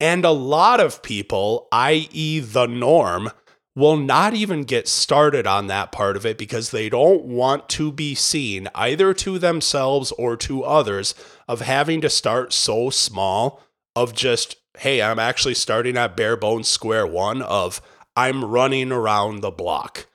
And 0.00 0.24
a 0.24 0.32
lot 0.32 0.80
of 0.80 1.04
people, 1.04 1.68
i.e., 1.70 2.40
the 2.40 2.66
norm, 2.66 3.30
will 3.76 3.96
not 3.96 4.34
even 4.34 4.64
get 4.64 4.88
started 4.88 5.46
on 5.46 5.68
that 5.68 5.92
part 5.92 6.16
of 6.16 6.26
it 6.26 6.36
because 6.36 6.72
they 6.72 6.88
don't 6.88 7.26
want 7.26 7.68
to 7.68 7.92
be 7.92 8.16
seen, 8.16 8.68
either 8.74 9.14
to 9.14 9.38
themselves 9.38 10.10
or 10.18 10.36
to 10.38 10.64
others, 10.64 11.14
of 11.46 11.60
having 11.60 12.00
to 12.00 12.10
start 12.10 12.52
so 12.52 12.90
small, 12.90 13.62
of 13.94 14.12
just, 14.12 14.56
hey, 14.78 15.00
I'm 15.00 15.20
actually 15.20 15.54
starting 15.54 15.96
at 15.96 16.16
bare 16.16 16.36
bones 16.36 16.66
square 16.66 17.06
one 17.06 17.40
of 17.40 17.80
I'm 18.16 18.44
running 18.44 18.90
around 18.90 19.40
the 19.40 19.50
block. 19.50 20.06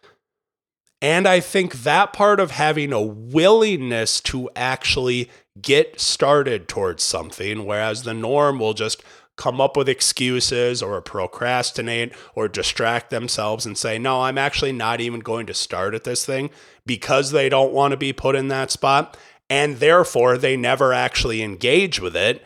And 1.02 1.28
I 1.28 1.40
think 1.40 1.84
that 1.84 2.14
part 2.14 2.40
of 2.40 2.52
having 2.52 2.94
a 2.94 3.02
willingness 3.02 4.22
to 4.22 4.50
actually 4.56 5.30
get 5.60 6.00
started 6.00 6.68
towards 6.68 7.04
something, 7.04 7.66
whereas 7.66 8.04
the 8.04 8.14
norm 8.14 8.60
will 8.60 8.74
just 8.74 9.04
come 9.36 9.60
up 9.60 9.76
with 9.76 9.90
excuses 9.90 10.84
or 10.84 11.02
procrastinate 11.02 12.14
or 12.36 12.48
distract 12.48 13.10
themselves 13.10 13.66
and 13.66 13.78
say, 13.78 13.98
No, 13.98 14.22
I'm 14.22 14.38
actually 14.38 14.72
not 14.72 15.02
even 15.02 15.20
going 15.20 15.48
to 15.48 15.54
start 15.54 15.96
at 15.96 16.04
this 16.04 16.26
thing 16.26 16.52
because 16.86 17.32
they 17.32 17.50
don't 17.50 17.74
want 17.74 17.92
to 17.92 17.98
be 17.98 18.14
put 18.14 18.36
in 18.36 18.50
that 18.50 18.70
spot. 18.70 19.18
And 19.50 19.78
therefore, 19.78 20.38
they 20.38 20.56
never 20.56 20.94
actually 20.94 21.42
engage 21.42 22.00
with 22.00 22.16
it 22.16 22.44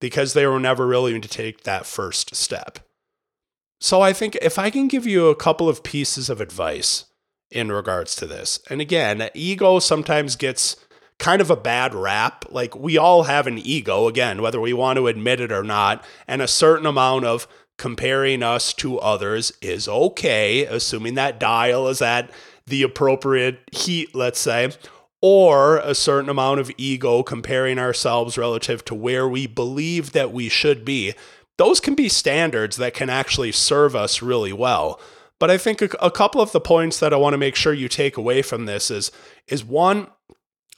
because 0.00 0.34
they 0.34 0.46
were 0.46 0.60
never 0.60 0.86
willing 0.86 1.22
to 1.22 1.28
take 1.28 1.64
that 1.64 1.86
first 1.86 2.34
step. 2.34 2.78
So 3.84 4.00
I 4.00 4.14
think 4.14 4.38
if 4.40 4.58
I 4.58 4.70
can 4.70 4.88
give 4.88 5.06
you 5.06 5.26
a 5.28 5.36
couple 5.36 5.68
of 5.68 5.82
pieces 5.82 6.30
of 6.30 6.40
advice 6.40 7.04
in 7.50 7.70
regards 7.70 8.16
to 8.16 8.24
this, 8.24 8.58
and 8.70 8.80
again, 8.80 9.28
ego 9.34 9.78
sometimes 9.78 10.36
gets 10.36 10.76
kind 11.18 11.42
of 11.42 11.50
a 11.50 11.56
bad 11.56 11.94
rap. 11.94 12.46
Like 12.48 12.74
we 12.74 12.96
all 12.96 13.24
have 13.24 13.46
an 13.46 13.58
ego, 13.58 14.08
again, 14.08 14.40
whether 14.40 14.58
we 14.58 14.72
want 14.72 14.96
to 14.96 15.06
admit 15.06 15.38
it 15.38 15.52
or 15.52 15.62
not, 15.62 16.02
and 16.26 16.40
a 16.40 16.48
certain 16.48 16.86
amount 16.86 17.26
of 17.26 17.46
comparing 17.76 18.42
us 18.42 18.72
to 18.72 18.98
others 19.00 19.52
is 19.60 19.86
okay, 19.86 20.64
assuming 20.64 21.12
that 21.16 21.38
dial 21.38 21.86
is 21.86 22.00
at 22.00 22.30
the 22.66 22.82
appropriate 22.82 23.58
heat, 23.70 24.14
let's 24.14 24.40
say, 24.40 24.72
or 25.20 25.76
a 25.80 25.94
certain 25.94 26.30
amount 26.30 26.58
of 26.58 26.70
ego 26.78 27.22
comparing 27.22 27.78
ourselves 27.78 28.38
relative 28.38 28.82
to 28.86 28.94
where 28.94 29.28
we 29.28 29.46
believe 29.46 30.12
that 30.12 30.32
we 30.32 30.48
should 30.48 30.86
be 30.86 31.12
those 31.58 31.80
can 31.80 31.94
be 31.94 32.08
standards 32.08 32.76
that 32.76 32.94
can 32.94 33.10
actually 33.10 33.52
serve 33.52 33.94
us 33.94 34.22
really 34.22 34.52
well. 34.52 35.00
But 35.38 35.50
I 35.50 35.58
think 35.58 35.82
a, 35.82 35.88
a 36.00 36.10
couple 36.10 36.40
of 36.40 36.52
the 36.52 36.60
points 36.60 36.98
that 37.00 37.12
I 37.12 37.16
want 37.16 37.34
to 37.34 37.38
make 37.38 37.56
sure 37.56 37.72
you 37.72 37.88
take 37.88 38.16
away 38.16 38.42
from 38.42 38.66
this 38.66 38.90
is 38.90 39.10
is 39.48 39.64
one 39.64 40.08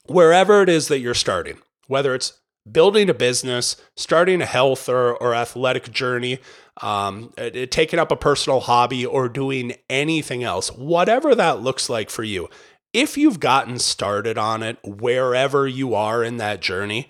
wherever 0.05 0.61
it 0.61 0.69
is 0.69 0.87
that 0.87 0.99
you're 0.99 1.13
starting, 1.13 1.57
whether 1.87 2.15
it's 2.15 2.39
building 2.69 3.09
a 3.09 3.13
business, 3.13 3.77
starting 3.95 4.41
a 4.41 4.45
health 4.45 4.89
or, 4.89 5.15
or 5.15 5.33
athletic 5.33 5.91
journey, 5.91 6.39
um, 6.81 7.33
it, 7.37 7.71
taking 7.71 7.99
up 7.99 8.11
a 8.11 8.15
personal 8.15 8.61
hobby, 8.61 9.05
or 9.05 9.29
doing 9.29 9.73
anything 9.89 10.43
else, 10.43 10.69
whatever 10.69 11.33
that 11.35 11.61
looks 11.61 11.89
like 11.89 12.09
for 12.09 12.23
you, 12.23 12.49
if 12.93 13.17
you've 13.17 13.39
gotten 13.39 13.79
started 13.79 14.37
on 14.37 14.63
it, 14.63 14.77
wherever 14.83 15.67
you 15.67 15.93
are 15.93 16.23
in 16.23 16.37
that 16.37 16.61
journey, 16.61 17.09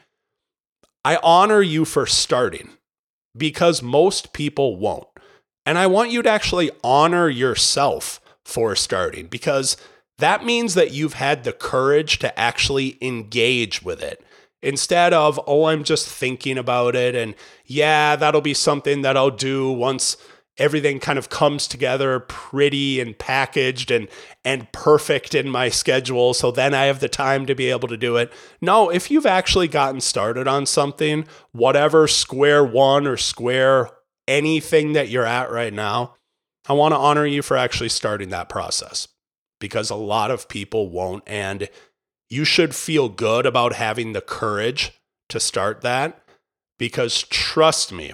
I 1.04 1.18
honor 1.24 1.62
you 1.62 1.86
for 1.86 2.06
starting 2.06 2.70
because 3.38 3.82
most 3.82 4.34
people 4.34 4.78
won't. 4.78 5.08
And 5.66 5.78
I 5.78 5.88
want 5.88 6.12
you 6.12 6.22
to 6.22 6.30
actually 6.30 6.72
honor 6.84 7.30
yourself 7.30 8.22
for 8.46 8.76
starting 8.76 9.28
because 9.28 9.76
that 10.18 10.46
means 10.46 10.74
that 10.74 10.92
you've 10.92 11.14
had 11.14 11.44
the 11.44 11.54
courage 11.54 12.20
to 12.20 12.40
actually 12.40 12.98
engage 13.02 13.84
with 13.84 14.02
it 14.02 14.24
instead 14.62 15.14
of, 15.14 15.40
oh, 15.46 15.66
I'm 15.66 15.84
just 15.84 16.08
thinking 16.08 16.58
about 16.58 16.96
it. 16.96 17.16
And 17.16 17.36
yeah, 17.66 18.16
that'll 18.16 18.42
be 18.42 18.54
something 18.54 19.02
that 19.02 19.18
I'll 19.18 19.30
do 19.30 19.72
once 19.72 20.18
everything 20.58 21.00
kind 21.00 21.20
of 21.20 21.30
comes 21.30 21.68
together 21.68 22.20
pretty 22.20 23.00
and 23.00 23.18
packaged 23.18 23.92
and 23.92 24.08
and 24.44 24.72
perfect 24.72 25.36
in 25.36 25.50
my 25.50 25.70
schedule 25.70 26.34
so 26.34 26.52
then 26.52 26.74
I 26.74 26.86
have 26.86 27.00
the 27.00 27.10
time 27.10 27.46
to 27.46 27.56
be 27.56 27.70
able 27.70 27.88
to 27.90 27.98
do 27.98 28.18
it. 28.18 28.32
No, 28.62 28.90
if 28.90 29.12
you've 29.12 29.26
actually 29.26 29.68
gotten 29.68 30.02
started 30.02 30.48
on 30.48 30.66
something, 30.66 31.26
whatever 31.52 32.08
square 32.08 32.64
one 32.64 33.08
or 33.08 33.18
square 33.18 33.90
anything 34.28 34.94
that 34.94 35.10
you're 35.10 35.26
at 35.26 35.52
right 35.52 35.74
now, 35.74 36.16
I 36.68 36.74
want 36.74 36.94
to 36.94 36.98
honor 36.98 37.26
you 37.26 37.42
for 37.42 37.56
actually 37.56 37.90
starting 37.90 38.30
that 38.30 38.50
process 38.50 39.08
because 39.60 39.90
a 39.90 39.96
lot 39.96 40.32
of 40.32 40.50
people 40.50 40.90
won't 40.90 41.24
and 41.26 41.70
you 42.30 42.44
should 42.44 42.76
feel 42.76 43.10
good 43.10 43.46
about 43.46 43.74
having 43.74 44.14
the 44.14 44.22
courage 44.22 44.92
to 45.30 45.40
start 45.40 45.82
that 45.82 46.22
because 46.78 47.24
trust 47.24 47.92
me, 47.92 48.14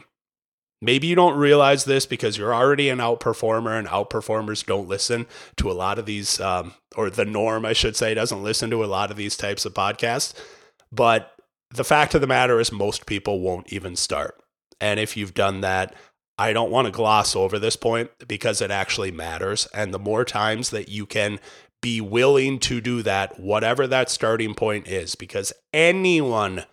Maybe 0.84 1.08
you 1.08 1.16
don't 1.16 1.38
realize 1.38 1.86
this 1.86 2.06
because 2.06 2.38
you're 2.38 2.54
already 2.54 2.90
an 2.90 2.98
outperformer, 2.98 3.80
and 3.80 3.88
outperformers 3.88 4.66
don't 4.66 4.90
listen 4.90 5.28
to 5.56 5.72
a 5.72 5.74
lot 5.74 5.98
of 5.98 6.06
these, 6.06 6.42
um, 6.42 6.74
or 6.98 7.10
the 7.10 7.24
norm, 7.24 7.66
I 7.66 7.72
should 7.72 7.96
say, 7.96 8.14
doesn't 8.14 8.44
listen 8.44 8.70
to 8.72 8.84
a 8.84 8.86
lot 8.86 9.10
of 9.10 9.16
these 9.16 9.38
types 9.38 9.66
of 9.66 9.74
podcasts. 9.74 10.34
But 10.92 11.32
the 11.74 11.86
fact 11.86 12.16
of 12.16 12.22
the 12.22 12.28
matter 12.28 12.60
is, 12.60 12.74
most 12.74 13.06
people 13.06 13.40
won't 13.40 13.72
even 13.72 13.96
start. 13.96 14.38
And 14.82 15.00
if 15.00 15.16
you've 15.16 15.34
done 15.34 15.62
that, 15.62 15.96
I 16.38 16.52
don't 16.52 16.72
want 16.72 16.88
to 16.88 16.92
gloss 16.92 17.34
over 17.34 17.58
this 17.60 17.78
point 17.78 18.12
because 18.28 18.60
it 18.60 18.70
actually 18.70 19.12
matters. 19.12 19.68
And 19.74 19.94
the 19.94 20.00
more 20.00 20.26
times 20.26 20.72
that 20.72 20.90
you 20.90 21.06
can 21.06 21.40
be 21.82 22.02
willing 22.02 22.60
to 22.60 22.82
do 22.82 23.02
that, 23.04 23.40
whatever 23.40 23.88
that 23.88 24.10
starting 24.10 24.54
point 24.54 24.90
is, 24.90 25.16
because 25.16 25.54
anyone 25.72 26.66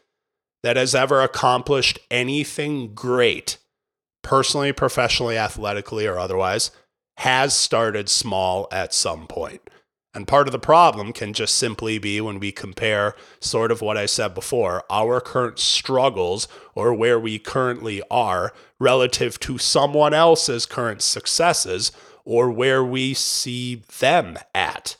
that 0.64 0.76
has 0.76 0.96
ever 0.96 1.20
accomplished 1.20 2.00
anything 2.10 2.92
great 2.92 3.58
personally, 4.22 4.72
professionally, 4.72 5.36
athletically, 5.36 6.06
or 6.06 6.18
otherwise, 6.18 6.70
has 7.18 7.54
started 7.54 8.08
small 8.08 8.68
at 8.72 8.94
some 8.94 9.26
point. 9.26 9.60
And 10.12 10.26
part 10.26 10.48
of 10.48 10.52
the 10.52 10.58
problem 10.58 11.12
can 11.12 11.32
just 11.32 11.54
simply 11.54 11.98
be 11.98 12.20
when 12.20 12.40
we 12.40 12.50
compare 12.50 13.14
sort 13.40 13.70
of 13.70 13.80
what 13.80 13.96
I 13.96 14.06
said 14.06 14.34
before, 14.34 14.82
our 14.90 15.20
current 15.20 15.60
struggles 15.60 16.48
or 16.74 16.92
where 16.92 17.18
we 17.18 17.38
currently 17.38 18.02
are 18.10 18.52
relative 18.80 19.38
to 19.40 19.58
someone 19.58 20.12
else's 20.12 20.66
current 20.66 21.00
successes 21.00 21.92
or 22.24 22.50
where 22.50 22.84
we 22.84 23.14
see 23.14 23.82
them 24.00 24.36
at. 24.52 24.96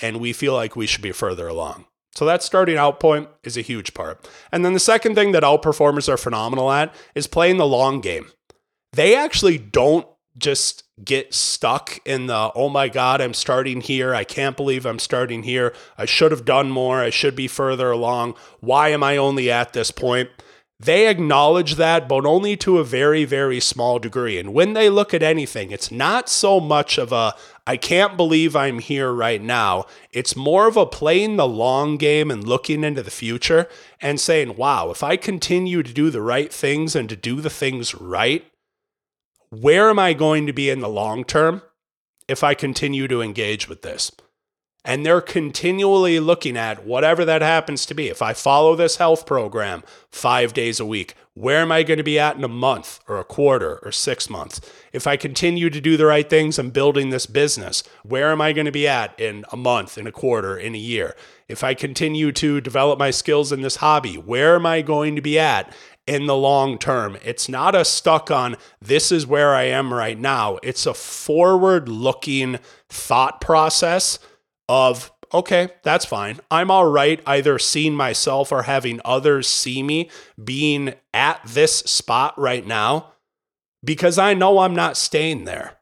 And 0.00 0.18
we 0.18 0.32
feel 0.32 0.54
like 0.54 0.76
we 0.76 0.86
should 0.86 1.02
be 1.02 1.12
further 1.12 1.48
along. 1.48 1.84
So 2.14 2.24
that 2.24 2.42
starting 2.42 2.78
out 2.78 3.00
point 3.00 3.28
is 3.44 3.56
a 3.56 3.62
huge 3.62 3.94
part. 3.94 4.28
And 4.50 4.64
then 4.64 4.72
the 4.72 4.80
second 4.80 5.14
thing 5.14 5.32
that 5.32 5.42
outperformers 5.42 6.08
are 6.08 6.16
phenomenal 6.16 6.72
at 6.72 6.94
is 7.14 7.26
playing 7.26 7.58
the 7.58 7.66
long 7.66 8.00
game 8.00 8.30
they 8.98 9.14
actually 9.14 9.58
don't 9.58 10.08
just 10.36 10.82
get 11.04 11.32
stuck 11.32 12.00
in 12.04 12.26
the 12.26 12.50
oh 12.56 12.68
my 12.68 12.88
god 12.88 13.20
i'm 13.20 13.34
starting 13.34 13.80
here. 13.80 14.12
I 14.12 14.24
can't 14.24 14.56
believe 14.56 14.84
i'm 14.84 14.98
starting 14.98 15.44
here. 15.44 15.72
I 15.96 16.04
should 16.04 16.32
have 16.32 16.44
done 16.44 16.70
more. 16.70 17.00
I 17.00 17.10
should 17.10 17.36
be 17.36 17.46
further 17.46 17.92
along. 17.92 18.34
Why 18.58 18.88
am 18.88 19.04
i 19.04 19.16
only 19.16 19.50
at 19.50 19.72
this 19.72 19.92
point? 19.92 20.30
They 20.80 21.06
acknowledge 21.08 21.76
that 21.76 22.08
but 22.08 22.26
only 22.26 22.56
to 22.58 22.78
a 22.78 22.84
very 22.84 23.24
very 23.24 23.60
small 23.60 24.00
degree. 24.00 24.36
And 24.36 24.52
when 24.52 24.72
they 24.72 24.90
look 24.90 25.14
at 25.14 25.22
anything 25.22 25.70
it's 25.70 25.92
not 25.92 26.28
so 26.28 26.58
much 26.58 26.98
of 26.98 27.12
a 27.12 27.34
i 27.68 27.76
can't 27.76 28.16
believe 28.16 28.56
i'm 28.56 28.80
here 28.80 29.12
right 29.12 29.40
now. 29.40 29.86
It's 30.12 30.34
more 30.34 30.66
of 30.66 30.76
a 30.76 30.86
playing 30.86 31.36
the 31.36 31.46
long 31.46 31.98
game 31.98 32.32
and 32.32 32.42
looking 32.42 32.82
into 32.82 33.04
the 33.04 33.12
future 33.12 33.68
and 34.00 34.18
saying 34.18 34.56
wow 34.56 34.90
if 34.90 35.04
i 35.04 35.16
continue 35.16 35.84
to 35.84 35.92
do 35.92 36.10
the 36.10 36.22
right 36.22 36.52
things 36.52 36.96
and 36.96 37.08
to 37.08 37.16
do 37.16 37.40
the 37.40 37.50
things 37.50 37.94
right 37.94 38.47
where 39.50 39.90
am 39.90 39.98
I 39.98 40.12
going 40.12 40.46
to 40.46 40.52
be 40.52 40.70
in 40.70 40.80
the 40.80 40.88
long 40.88 41.24
term 41.24 41.62
if 42.28 42.44
I 42.44 42.54
continue 42.54 43.08
to 43.08 43.22
engage 43.22 43.68
with 43.68 43.82
this? 43.82 44.12
And 44.84 45.04
they're 45.04 45.20
continually 45.20 46.18
looking 46.18 46.56
at 46.56 46.86
whatever 46.86 47.24
that 47.24 47.42
happens 47.42 47.84
to 47.86 47.94
be. 47.94 48.08
If 48.08 48.22
I 48.22 48.32
follow 48.32 48.74
this 48.74 48.96
health 48.96 49.26
program 49.26 49.82
five 50.10 50.54
days 50.54 50.80
a 50.80 50.86
week, 50.86 51.14
where 51.34 51.58
am 51.58 51.70
I 51.70 51.82
going 51.82 51.98
to 51.98 52.04
be 52.04 52.18
at 52.18 52.36
in 52.36 52.44
a 52.44 52.48
month 52.48 53.00
or 53.06 53.18
a 53.18 53.24
quarter 53.24 53.80
or 53.82 53.92
six 53.92 54.30
months? 54.30 54.60
If 54.92 55.06
I 55.06 55.16
continue 55.16 55.68
to 55.68 55.80
do 55.80 55.96
the 55.96 56.06
right 56.06 56.28
things 56.28 56.58
and 56.58 56.72
building 56.72 57.10
this 57.10 57.26
business, 57.26 57.82
where 58.02 58.30
am 58.30 58.40
I 58.40 58.52
going 58.52 58.64
to 58.64 58.72
be 58.72 58.88
at 58.88 59.18
in 59.20 59.44
a 59.52 59.56
month, 59.56 59.98
in 59.98 60.06
a 60.06 60.12
quarter, 60.12 60.56
in 60.56 60.74
a 60.74 60.78
year? 60.78 61.14
If 61.48 61.62
I 61.62 61.74
continue 61.74 62.32
to 62.32 62.60
develop 62.60 62.98
my 62.98 63.10
skills 63.10 63.52
in 63.52 63.62
this 63.62 63.76
hobby, 63.76 64.14
where 64.14 64.54
am 64.54 64.64
I 64.64 64.80
going 64.80 65.16
to 65.16 65.22
be 65.22 65.38
at 65.38 65.74
in 66.08 66.26
the 66.26 66.36
long 66.36 66.78
term. 66.78 67.18
It's 67.22 67.48
not 67.48 67.74
a 67.74 67.84
stuck 67.84 68.30
on 68.30 68.56
this 68.80 69.12
is 69.12 69.26
where 69.26 69.54
I 69.54 69.64
am 69.64 69.92
right 69.92 70.18
now. 70.18 70.58
It's 70.62 70.86
a 70.86 70.94
forward 70.94 71.88
looking 71.88 72.58
thought 72.88 73.42
process 73.42 74.18
of, 74.70 75.12
okay, 75.34 75.68
that's 75.82 76.06
fine. 76.06 76.40
I'm 76.50 76.70
all 76.70 76.86
right 76.86 77.20
either 77.26 77.58
seeing 77.58 77.94
myself 77.94 78.50
or 78.50 78.62
having 78.62 79.00
others 79.04 79.46
see 79.46 79.82
me 79.82 80.10
being 80.42 80.94
at 81.12 81.42
this 81.46 81.80
spot 81.80 82.36
right 82.38 82.66
now 82.66 83.12
because 83.84 84.18
I 84.18 84.32
know 84.32 84.60
I'm 84.60 84.74
not 84.74 84.96
staying 84.96 85.44
there. 85.44 85.76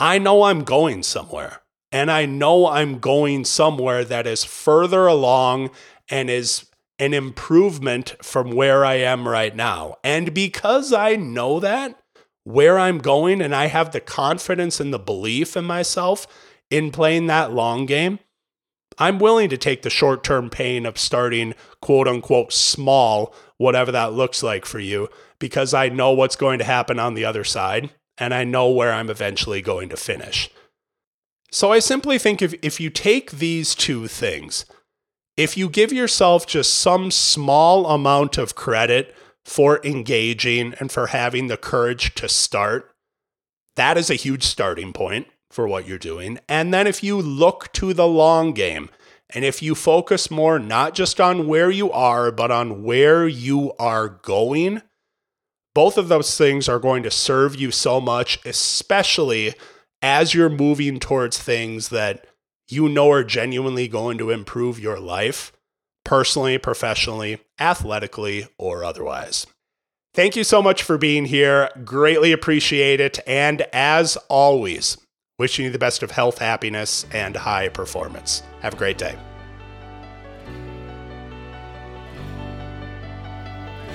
I 0.00 0.18
know 0.18 0.42
I'm 0.42 0.64
going 0.64 1.04
somewhere. 1.04 1.60
And 1.92 2.10
I 2.10 2.26
know 2.26 2.66
I'm 2.66 2.98
going 2.98 3.44
somewhere 3.44 4.04
that 4.04 4.26
is 4.26 4.42
further 4.42 5.06
along 5.06 5.70
and 6.08 6.28
is 6.28 6.66
an 6.98 7.12
improvement 7.12 8.14
from 8.22 8.52
where 8.52 8.84
I 8.84 8.94
am 8.94 9.26
right 9.26 9.54
now. 9.54 9.96
And 10.04 10.32
because 10.32 10.92
I 10.92 11.16
know 11.16 11.60
that, 11.60 11.98
where 12.44 12.78
I'm 12.78 12.98
going, 12.98 13.40
and 13.40 13.54
I 13.54 13.66
have 13.66 13.92
the 13.92 14.00
confidence 14.00 14.78
and 14.78 14.92
the 14.92 14.98
belief 14.98 15.56
in 15.56 15.64
myself 15.64 16.26
in 16.70 16.90
playing 16.90 17.26
that 17.26 17.52
long 17.52 17.86
game, 17.86 18.18
I'm 18.98 19.18
willing 19.18 19.48
to 19.48 19.56
take 19.56 19.82
the 19.82 19.90
short 19.90 20.22
term 20.22 20.50
pain 20.50 20.86
of 20.86 20.98
starting 20.98 21.54
quote 21.80 22.06
unquote 22.06 22.52
small, 22.52 23.34
whatever 23.56 23.90
that 23.92 24.12
looks 24.12 24.42
like 24.42 24.64
for 24.64 24.78
you, 24.78 25.08
because 25.38 25.74
I 25.74 25.88
know 25.88 26.12
what's 26.12 26.36
going 26.36 26.58
to 26.58 26.64
happen 26.64 26.98
on 26.98 27.14
the 27.14 27.24
other 27.24 27.44
side 27.44 27.90
and 28.18 28.32
I 28.32 28.44
know 28.44 28.70
where 28.70 28.92
I'm 28.92 29.10
eventually 29.10 29.60
going 29.60 29.88
to 29.88 29.96
finish. 29.96 30.48
So 31.50 31.72
I 31.72 31.78
simply 31.78 32.18
think 32.18 32.42
if, 32.42 32.54
if 32.62 32.80
you 32.80 32.90
take 32.90 33.32
these 33.32 33.74
two 33.74 34.08
things, 34.08 34.64
if 35.36 35.56
you 35.56 35.68
give 35.68 35.92
yourself 35.92 36.46
just 36.46 36.74
some 36.74 37.10
small 37.10 37.86
amount 37.86 38.38
of 38.38 38.54
credit 38.54 39.14
for 39.44 39.80
engaging 39.84 40.74
and 40.78 40.90
for 40.90 41.08
having 41.08 41.48
the 41.48 41.56
courage 41.56 42.14
to 42.14 42.28
start, 42.28 42.94
that 43.76 43.98
is 43.98 44.10
a 44.10 44.14
huge 44.14 44.44
starting 44.44 44.92
point 44.92 45.26
for 45.50 45.66
what 45.66 45.86
you're 45.86 45.98
doing. 45.98 46.38
And 46.48 46.72
then 46.72 46.86
if 46.86 47.02
you 47.02 47.20
look 47.20 47.72
to 47.74 47.92
the 47.92 48.06
long 48.06 48.52
game, 48.52 48.90
and 49.30 49.44
if 49.44 49.62
you 49.62 49.74
focus 49.74 50.30
more 50.30 50.58
not 50.58 50.94
just 50.94 51.20
on 51.20 51.48
where 51.48 51.70
you 51.70 51.90
are, 51.90 52.30
but 52.30 52.50
on 52.50 52.84
where 52.84 53.26
you 53.26 53.72
are 53.78 54.08
going, 54.08 54.82
both 55.74 55.98
of 55.98 56.08
those 56.08 56.38
things 56.38 56.68
are 56.68 56.78
going 56.78 57.02
to 57.02 57.10
serve 57.10 57.56
you 57.56 57.70
so 57.72 58.00
much, 58.00 58.38
especially 58.44 59.54
as 60.00 60.34
you're 60.34 60.50
moving 60.50 61.00
towards 61.00 61.38
things 61.38 61.88
that 61.88 62.26
you 62.68 62.88
know 62.88 63.10
are 63.10 63.24
genuinely 63.24 63.88
going 63.88 64.18
to 64.18 64.30
improve 64.30 64.78
your 64.78 64.98
life, 64.98 65.52
personally, 66.04 66.58
professionally, 66.58 67.40
athletically, 67.58 68.46
or 68.58 68.84
otherwise. 68.84 69.46
Thank 70.14 70.36
you 70.36 70.44
so 70.44 70.62
much 70.62 70.82
for 70.82 70.96
being 70.96 71.26
here. 71.26 71.70
Greatly 71.84 72.32
appreciate 72.32 73.00
it. 73.00 73.18
And 73.26 73.62
as 73.72 74.16
always, 74.28 74.96
Wishing 75.36 75.64
you 75.64 75.70
the 75.72 75.80
best 75.80 76.04
of 76.04 76.12
health, 76.12 76.38
happiness, 76.38 77.06
and 77.12 77.34
high 77.34 77.68
performance. 77.68 78.44
Have 78.60 78.74
a 78.74 78.76
great 78.76 78.98
day. 78.98 79.16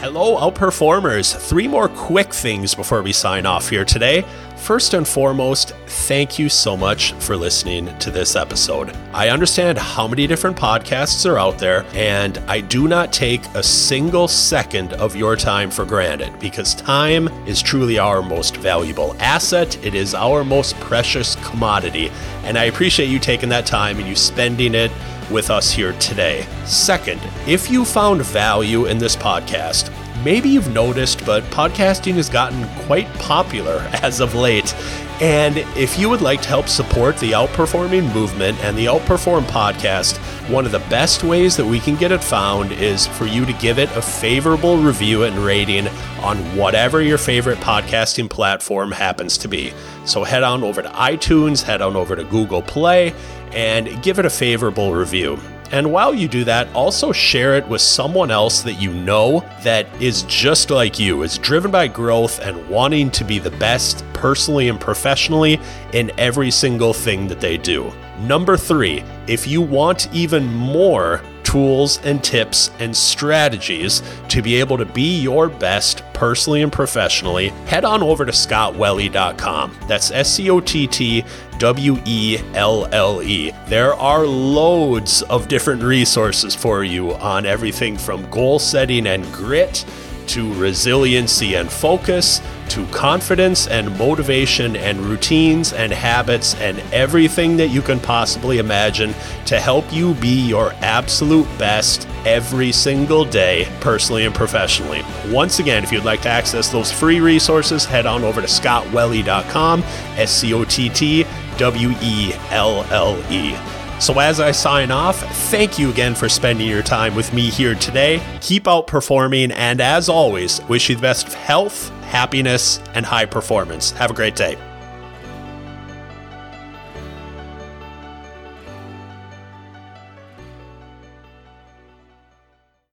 Hello, 0.01 0.37
outperformers. 0.37 1.35
Three 1.35 1.67
more 1.67 1.89
quick 1.89 2.33
things 2.33 2.73
before 2.73 3.01
we 3.01 3.11
sign 3.11 3.45
off 3.45 3.67
here 3.67 3.83
today. 3.83 4.23
First 4.55 4.93
and 4.93 5.05
foremost, 5.05 5.73
thank 5.87 6.39
you 6.39 6.47
so 6.47 6.77
much 6.77 7.11
for 7.15 7.35
listening 7.35 7.97
to 7.99 8.09
this 8.09 8.37
episode. 8.37 8.95
I 9.11 9.27
understand 9.27 9.77
how 9.77 10.07
many 10.07 10.25
different 10.25 10.55
podcasts 10.55 11.29
are 11.29 11.37
out 11.37 11.59
there, 11.59 11.85
and 11.93 12.37
I 12.47 12.61
do 12.61 12.87
not 12.87 13.11
take 13.11 13.45
a 13.55 13.61
single 13.61 14.29
second 14.29 14.93
of 14.93 15.17
your 15.17 15.35
time 15.35 15.69
for 15.69 15.83
granted 15.83 16.39
because 16.39 16.75
time 16.75 17.27
is 17.45 17.61
truly 17.61 17.99
our 17.99 18.21
most 18.21 18.55
valuable 18.55 19.17
asset. 19.19 19.85
It 19.85 19.95
is 19.95 20.15
our 20.15 20.45
most 20.45 20.79
precious 20.79 21.35
commodity, 21.45 22.09
and 22.45 22.57
I 22.57 22.65
appreciate 22.65 23.09
you 23.09 23.19
taking 23.19 23.49
that 23.49 23.65
time 23.65 23.97
and 23.99 24.07
you 24.07 24.15
spending 24.15 24.75
it 24.75 24.91
with 25.31 25.49
us 25.49 25.71
here 25.71 25.93
today. 25.93 26.45
Second, 26.65 27.21
if 27.47 27.69
you 27.69 27.85
found 27.85 28.21
value 28.21 28.85
in 28.85 28.97
this 28.97 29.15
podcast, 29.15 29.93
maybe 30.23 30.49
you've 30.49 30.71
noticed, 30.71 31.25
but 31.25 31.43
podcasting 31.45 32.13
has 32.15 32.29
gotten 32.29 32.67
quite 32.85 33.07
popular 33.15 33.77
as 34.01 34.19
of 34.19 34.35
late. 34.35 34.73
And 35.21 35.57
if 35.75 35.99
you 35.99 36.09
would 36.09 36.21
like 36.21 36.41
to 36.43 36.47
help 36.47 36.69
support 36.69 37.17
the 37.17 37.31
Outperforming 37.31 38.13
movement 38.13 38.57
and 38.59 38.77
the 38.77 38.85
Outperform 38.85 39.43
podcast, 39.43 40.17
one 40.49 40.65
of 40.65 40.71
the 40.71 40.79
best 40.79 41.25
ways 41.25 41.57
that 41.57 41.65
we 41.65 41.81
can 41.81 41.97
get 41.97 42.13
it 42.13 42.23
found 42.23 42.71
is 42.71 43.05
for 43.05 43.25
you 43.25 43.45
to 43.45 43.51
give 43.53 43.79
it 43.79 43.89
a 43.97 44.01
favorable 44.01 44.77
review 44.77 45.23
and 45.23 45.35
rating 45.37 45.89
on 46.21 46.37
whatever 46.55 47.01
your 47.01 47.17
favorite 47.17 47.57
podcasting 47.57 48.29
platform 48.29 48.93
happens 48.93 49.37
to 49.39 49.49
be. 49.49 49.73
So 50.05 50.23
head 50.23 50.43
on 50.43 50.63
over 50.63 50.81
to 50.81 50.89
iTunes, 50.89 51.63
head 51.63 51.81
on 51.81 51.97
over 51.97 52.15
to 52.15 52.23
Google 52.23 52.61
Play, 52.61 53.13
and 53.53 54.01
give 54.03 54.19
it 54.19 54.25
a 54.25 54.29
favorable 54.29 54.93
review. 54.93 55.39
And 55.71 55.91
while 55.91 56.15
you 56.15 56.27
do 56.27 56.43
that, 56.45 56.67
also 56.73 57.11
share 57.11 57.55
it 57.55 57.67
with 57.67 57.81
someone 57.81 58.31
else 58.31 58.61
that 58.61 58.81
you 58.81 58.91
know 58.91 59.45
that 59.61 59.87
is 60.01 60.23
just 60.23 60.71
like 60.71 60.97
you, 60.97 61.21
is 61.21 61.37
driven 61.37 61.69
by 61.69 61.87
growth 61.87 62.39
and 62.39 62.67
wanting 62.69 63.11
to 63.11 63.23
be 63.23 63.37
the 63.37 63.51
best 63.51 64.03
personally 64.13 64.69
and 64.69 64.79
professionally 64.79 65.59
in 65.93 66.11
every 66.17 66.49
single 66.49 66.93
thing 66.93 67.27
that 67.27 67.39
they 67.39 67.57
do. 67.57 67.91
Number 68.21 68.57
three, 68.57 69.03
if 69.27 69.47
you 69.47 69.61
want 69.61 70.11
even 70.11 70.51
more 70.51 71.21
tools 71.43 71.99
and 72.03 72.23
tips 72.23 72.71
and 72.79 72.95
strategies 72.95 74.01
to 74.29 74.41
be 74.41 74.55
able 74.55 74.77
to 74.77 74.85
be 74.85 75.19
your 75.19 75.49
best 75.49 76.03
personally 76.13 76.61
and 76.61 76.71
professionally, 76.71 77.49
head 77.65 77.85
on 77.85 78.03
over 78.03 78.25
to 78.25 78.31
scottwelle.com. 78.31 79.75
That's 79.87 80.11
S 80.11 80.33
C 80.33 80.49
O 80.49 80.59
T 80.59 80.87
T 80.87 81.23
W 81.57 81.97
E 82.05 82.39
L 82.53 82.87
L 82.93 83.21
E. 83.21 83.51
There 83.67 83.93
are 83.93 84.25
loads 84.25 85.21
of 85.23 85.47
different 85.47 85.81
resources 85.83 86.55
for 86.55 86.83
you 86.83 87.13
on 87.15 87.45
everything 87.45 87.97
from 87.97 88.29
goal 88.29 88.59
setting 88.59 89.07
and 89.07 89.23
grit 89.33 89.85
to 90.27 90.53
resiliency 90.55 91.55
and 91.55 91.71
focus, 91.71 92.41
to 92.69 92.85
confidence 92.87 93.67
and 93.67 93.97
motivation 93.97 94.75
and 94.75 94.99
routines 94.99 95.73
and 95.73 95.91
habits 95.91 96.55
and 96.55 96.79
everything 96.93 97.57
that 97.57 97.67
you 97.69 97.81
can 97.81 97.99
possibly 97.99 98.59
imagine 98.59 99.13
to 99.45 99.59
help 99.59 99.91
you 99.91 100.13
be 100.15 100.47
your 100.47 100.73
absolute 100.81 101.47
best 101.57 102.07
every 102.25 102.71
single 102.71 103.25
day, 103.25 103.67
personally 103.79 104.25
and 104.25 104.35
professionally. 104.35 105.03
Once 105.27 105.59
again, 105.59 105.83
if 105.83 105.91
you'd 105.91 106.03
like 106.03 106.21
to 106.21 106.29
access 106.29 106.69
those 106.69 106.91
free 106.91 107.19
resources, 107.19 107.85
head 107.85 108.05
on 108.05 108.23
over 108.23 108.41
to 108.41 108.47
scottwelle.com, 108.47 109.81
S 110.17 110.31
C 110.31 110.53
O 110.53 110.63
T 110.63 110.89
T 110.89 111.25
W 111.57 111.93
E 112.01 112.33
L 112.51 112.85
L 112.91 113.21
E. 113.31 113.55
So, 113.99 114.17
as 114.19 114.39
I 114.39 114.51
sign 114.51 114.91
off, 114.91 115.19
thank 115.49 115.77
you 115.77 115.89
again 115.89 116.15
for 116.15 116.29
spending 116.29 116.69
your 116.69 116.81
time 116.81 117.15
with 117.15 117.33
me 117.33 117.49
here 117.49 117.75
today. 117.75 118.21
Keep 118.39 118.63
outperforming, 118.63 119.51
and 119.51 119.81
as 119.81 120.07
always, 120.07 120.61
wish 120.69 120.87
you 120.87 120.95
the 120.95 121.01
best 121.01 121.27
of 121.27 121.33
health, 121.33 121.91
happiness, 122.09 122.79
and 122.93 123.05
high 123.05 123.25
performance. 123.25 123.91
Have 123.91 124.11
a 124.11 124.13
great 124.13 124.35
day. 124.35 124.57